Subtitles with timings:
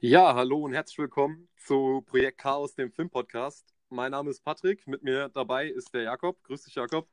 [0.00, 3.74] Ja, hallo und herzlich willkommen zu Projekt Chaos, dem Filmpodcast.
[3.88, 6.40] Mein Name ist Patrick, mit mir dabei ist der Jakob.
[6.44, 7.08] Grüß dich, Jakob.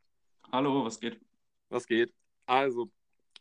[0.52, 1.20] Hallo, was geht?
[1.70, 2.14] Was geht?
[2.46, 2.92] Also,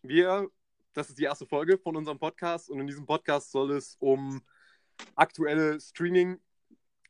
[0.01, 0.49] wir,
[0.95, 4.41] das ist die erste Folge von unserem Podcast und in diesem Podcast soll es um
[5.15, 6.41] aktuelle Streaming,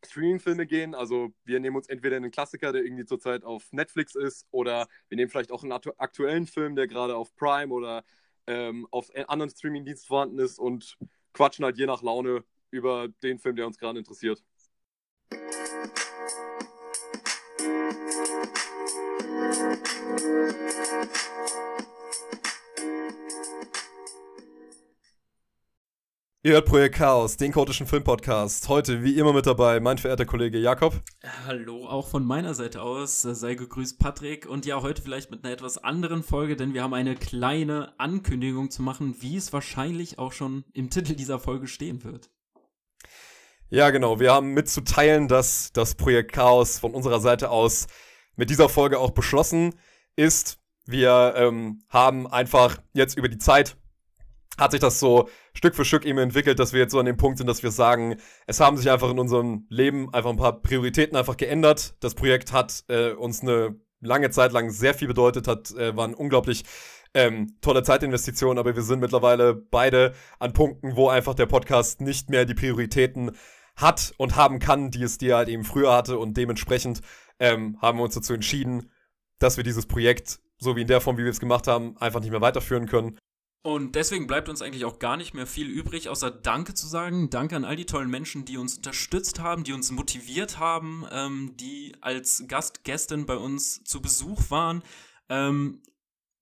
[0.05, 0.97] Streaming-Filme gehen.
[0.97, 5.15] Also, wir nehmen uns entweder einen Klassiker, der irgendwie zurzeit auf Netflix ist, oder wir
[5.15, 8.03] nehmen vielleicht auch einen aktuellen Film, der gerade auf Prime oder
[8.49, 10.99] ähm, auf anderen Streaming-Diensten vorhanden ist und
[11.35, 14.43] quatschen halt je nach Laune über den Film, der uns gerade interessiert.
[26.47, 28.69] Ihr hört Projekt Chaos, den chaotischen Filmpodcast.
[28.69, 30.93] Heute wie immer mit dabei mein verehrter Kollege Jakob.
[31.47, 33.23] Hallo, auch von meiner Seite aus.
[33.23, 34.45] Sei gegrüßt Patrick.
[34.45, 38.71] Und ja, heute vielleicht mit einer etwas anderen Folge, denn wir haben eine kleine Ankündigung
[38.71, 42.29] zu machen, wie es wahrscheinlich auch schon im Titel dieser Folge stehen wird.
[43.71, 44.21] Ja, genau.
[44.21, 47.87] Wir haben mitzuteilen, dass das Projekt Chaos von unserer Seite aus
[48.37, 49.77] mit dieser Folge auch beschlossen
[50.15, 50.59] ist.
[50.85, 53.79] Wir ähm, haben einfach jetzt über die Zeit
[54.59, 57.17] hat sich das so Stück für Stück eben entwickelt, dass wir jetzt so an dem
[57.17, 58.17] Punkt sind, dass wir sagen,
[58.47, 61.95] es haben sich einfach in unserem Leben einfach ein paar Prioritäten einfach geändert.
[62.01, 66.15] Das Projekt hat äh, uns eine lange Zeit lang sehr viel bedeutet, hat, äh, waren
[66.15, 66.65] unglaublich
[67.15, 72.29] ähm, tolle Zeitinvestitionen, aber wir sind mittlerweile beide an Punkten, wo einfach der Podcast nicht
[72.29, 73.33] mehr die Prioritäten
[73.77, 77.01] hat und haben kann, die es dir halt eben früher hatte und dementsprechend
[77.39, 78.91] ähm, haben wir uns dazu entschieden,
[79.39, 82.21] dass wir dieses Projekt, so wie in der Form, wie wir es gemacht haben, einfach
[82.21, 83.19] nicht mehr weiterführen können
[83.65, 87.31] und deswegen bleibt uns eigentlich auch gar nicht mehr viel übrig, außer Danke zu sagen.
[87.31, 91.57] Danke an all die tollen Menschen, die uns unterstützt haben, die uns motiviert haben, ähm,
[91.57, 94.83] die als Gastgästin bei uns zu Besuch waren.
[95.31, 95.81] Ähm,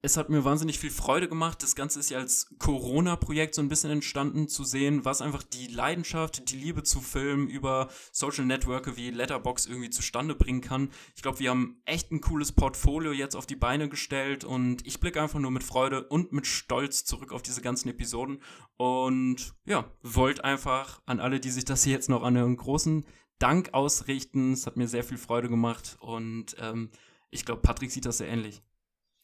[0.04, 1.62] es hat mir wahnsinnig viel Freude gemacht.
[1.62, 5.68] Das Ganze ist ja als Corona-Projekt so ein bisschen entstanden, zu sehen, was einfach die
[5.68, 10.90] Leidenschaft, die Liebe zu Filmen über Social Networks wie Letterbox irgendwie zustande bringen kann.
[11.14, 14.98] Ich glaube, wir haben echt ein cooles Portfolio jetzt auf die Beine gestellt und ich
[14.98, 18.42] blicke einfach nur mit Freude und mit Stolz zurück auf diese ganzen Episoden
[18.76, 23.06] und ja, wollt einfach an alle, die sich das hier jetzt noch an großen
[23.38, 24.52] Dank ausrichten.
[24.52, 26.90] Es hat mir sehr viel Freude gemacht und ähm,
[27.30, 28.62] ich glaube, Patrick sieht das sehr ähnlich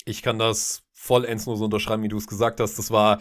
[0.08, 2.78] ich kann das vollends nur so unterschreiben, wie du es gesagt hast.
[2.78, 3.20] Das war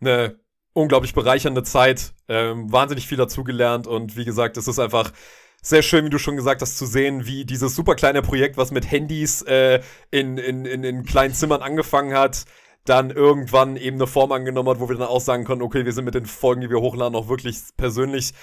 [0.00, 0.38] eine
[0.72, 5.12] unglaublich bereichernde Zeit, ähm, wahnsinnig viel dazugelernt und wie gesagt, es ist einfach
[5.62, 8.70] sehr schön, wie du schon gesagt hast, zu sehen, wie dieses super kleine Projekt, was
[8.70, 9.80] mit Handys äh,
[10.10, 12.44] in, in, in, in kleinen Zimmern angefangen hat,
[12.84, 15.92] dann irgendwann eben eine Form angenommen hat, wo wir dann auch sagen können, okay, wir
[15.92, 18.34] sind mit den Folgen, die wir hochladen, auch wirklich persönlich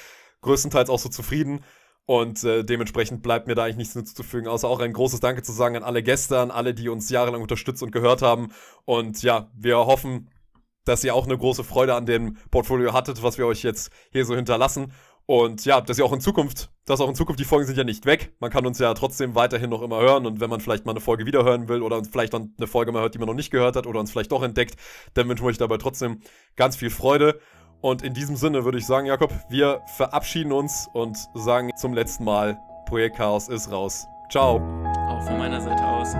[0.41, 1.63] größtenteils auch so zufrieden.
[2.05, 5.51] Und äh, dementsprechend bleibt mir da eigentlich nichts hinzuzufügen, außer auch ein großes Danke zu
[5.51, 8.51] sagen an alle Gäste, an alle, die uns jahrelang unterstützt und gehört haben.
[8.85, 10.29] Und ja, wir hoffen,
[10.83, 14.25] dass ihr auch eine große Freude an dem Portfolio hattet, was wir euch jetzt hier
[14.25, 14.91] so hinterlassen.
[15.27, 17.83] Und ja, dass ihr auch in Zukunft, dass auch in Zukunft die Folgen sind ja
[17.83, 18.35] nicht weg.
[18.39, 20.25] Man kann uns ja trotzdem weiterhin noch immer hören.
[20.25, 23.01] Und wenn man vielleicht mal eine Folge wiederhören will oder vielleicht dann eine Folge mal
[23.01, 24.75] hört, die man noch nicht gehört hat oder uns vielleicht doch entdeckt,
[25.13, 26.19] dann wünschen wir euch dabei trotzdem
[26.57, 27.39] ganz viel Freude.
[27.81, 32.23] Und in diesem Sinne würde ich sagen, Jakob, wir verabschieden uns und sagen zum letzten
[32.23, 34.07] Mal, Projekt Chaos ist raus.
[34.29, 34.61] Ciao.
[35.09, 36.15] Auch von meiner Seite aus.